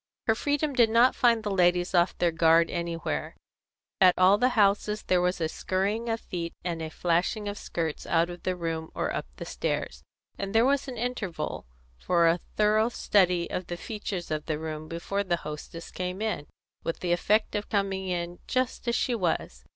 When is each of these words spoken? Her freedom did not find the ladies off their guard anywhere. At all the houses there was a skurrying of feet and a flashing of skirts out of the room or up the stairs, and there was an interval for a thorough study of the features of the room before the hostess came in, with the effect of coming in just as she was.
Her 0.25 0.33
freedom 0.33 0.73
did 0.73 0.89
not 0.89 1.13
find 1.15 1.43
the 1.43 1.51
ladies 1.51 1.93
off 1.93 2.17
their 2.17 2.31
guard 2.31 2.71
anywhere. 2.71 3.37
At 3.99 4.17
all 4.17 4.39
the 4.39 4.49
houses 4.57 5.03
there 5.03 5.21
was 5.21 5.39
a 5.39 5.47
skurrying 5.47 6.09
of 6.09 6.21
feet 6.21 6.53
and 6.63 6.81
a 6.81 6.89
flashing 6.89 7.47
of 7.47 7.55
skirts 7.55 8.07
out 8.07 8.27
of 8.27 8.41
the 8.41 8.55
room 8.55 8.89
or 8.95 9.13
up 9.13 9.27
the 9.35 9.45
stairs, 9.45 10.01
and 10.39 10.55
there 10.55 10.65
was 10.65 10.87
an 10.87 10.97
interval 10.97 11.67
for 11.99 12.27
a 12.27 12.39
thorough 12.55 12.89
study 12.89 13.47
of 13.51 13.67
the 13.67 13.77
features 13.77 14.31
of 14.31 14.47
the 14.47 14.57
room 14.57 14.87
before 14.87 15.23
the 15.23 15.37
hostess 15.45 15.91
came 15.91 16.19
in, 16.19 16.47
with 16.83 17.01
the 17.01 17.11
effect 17.11 17.53
of 17.53 17.69
coming 17.69 18.07
in 18.07 18.39
just 18.47 18.87
as 18.87 18.95
she 18.95 19.13
was. 19.13 19.65